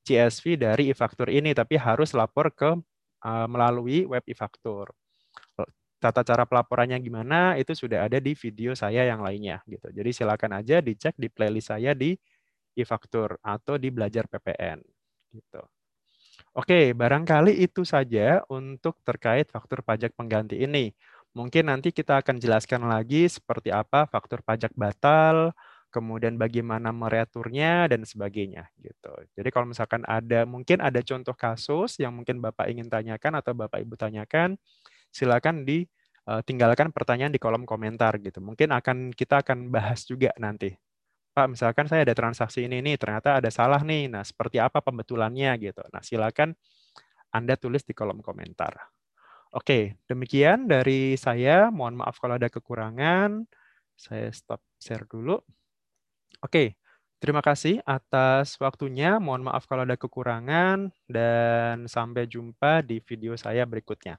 CSV 0.05 0.61
dari 0.61 0.93
e-faktur 0.93 1.33
ini, 1.33 1.57
tapi 1.57 1.81
harus 1.81 2.13
lapor 2.13 2.53
ke 2.53 2.71
uh, 3.25 3.47
melalui 3.49 4.05
web 4.05 4.23
e-faktur. 4.29 4.93
Tata 6.05 6.21
cara 6.21 6.45
pelaporannya 6.45 7.01
gimana 7.01 7.57
itu 7.57 7.73
sudah 7.73 8.05
ada 8.05 8.21
di 8.21 8.37
video 8.37 8.77
saya 8.77 9.09
yang 9.09 9.25
lainnya 9.25 9.65
gitu. 9.65 9.89
Jadi 9.89 10.11
silakan 10.13 10.61
aja 10.61 10.85
dicek 10.85 11.17
di 11.17 11.33
playlist 11.33 11.73
saya 11.73 11.97
di 11.97 12.13
e-faktur 12.77 13.41
atau 13.41 13.81
di 13.81 13.89
belajar 13.89 14.29
PPN 14.29 14.81
gitu. 15.33 15.63
Oke, 16.55 16.95
barangkali 16.95 17.51
itu 17.67 17.83
saja 17.83 18.43
untuk 18.47 18.99
terkait 19.03 19.51
faktur 19.51 19.83
pajak 19.83 20.15
pengganti 20.15 20.63
ini. 20.63 20.95
Mungkin 21.35 21.67
nanti 21.67 21.91
kita 21.91 22.23
akan 22.23 22.39
jelaskan 22.39 22.87
lagi 22.87 23.27
seperti 23.27 23.75
apa 23.75 24.07
faktur 24.07 24.39
pajak 24.47 24.71
batal, 24.79 25.51
kemudian 25.91 26.39
bagaimana 26.39 26.95
mereaturnya 26.95 27.91
dan 27.91 28.07
sebagainya 28.07 28.71
gitu. 28.79 29.15
Jadi 29.35 29.49
kalau 29.51 29.67
misalkan 29.71 30.03
ada 30.07 30.47
mungkin 30.47 30.79
ada 30.79 31.03
contoh 31.03 31.35
kasus 31.35 31.99
yang 31.99 32.15
mungkin 32.15 32.39
Bapak 32.39 32.71
ingin 32.71 32.87
tanyakan 32.87 33.39
atau 33.43 33.51
Bapak 33.55 33.83
Ibu 33.83 33.99
tanyakan, 33.99 34.55
silakan 35.15 35.63
ditinggalkan 35.63 36.91
eh, 36.91 36.95
pertanyaan 36.95 37.31
di 37.31 37.39
kolom 37.39 37.63
komentar 37.63 38.19
gitu. 38.19 38.43
Mungkin 38.43 38.75
akan 38.75 39.15
kita 39.15 39.47
akan 39.47 39.71
bahas 39.71 40.03
juga 40.03 40.35
nanti. 40.43 40.75
Pak, 41.35 41.51
misalkan 41.51 41.91
saya 41.91 42.07
ada 42.07 42.15
transaksi 42.15 42.63
ini 42.67 42.79
nih, 42.79 42.95
ternyata 42.95 43.43
ada 43.43 43.51
salah 43.51 43.83
nih. 43.83 44.07
Nah, 44.07 44.23
seperti 44.23 44.63
apa 44.63 44.79
pembetulannya 44.79 45.51
gitu. 45.59 45.83
Nah, 45.91 45.99
silakan 46.03 46.55
Anda 47.35 47.59
tulis 47.59 47.83
di 47.83 47.91
kolom 47.91 48.23
komentar. 48.23 48.95
Oke, 49.55 49.99
demikian 50.11 50.67
dari 50.71 51.19
saya. 51.19 51.71
Mohon 51.75 52.07
maaf 52.07 52.19
kalau 52.23 52.39
ada 52.39 52.51
kekurangan. 52.51 53.47
Saya 53.99 54.31
stop 54.35 54.63
share 54.79 55.07
dulu. 55.11 55.39
Oke, 56.43 56.79
terima 57.23 57.43
kasih 57.43 57.83
atas 57.83 58.55
waktunya. 58.63 59.19
Mohon 59.19 59.51
maaf 59.51 59.67
kalau 59.67 59.87
ada 59.87 59.99
kekurangan. 59.99 60.91
Dan 61.07 61.91
sampai 61.91 62.31
jumpa 62.31 62.83
di 62.87 63.03
video 63.03 63.35
saya 63.35 63.67
berikutnya. 63.67 64.19